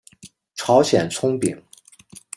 [0.55, 1.55] 朝鲜葱饼。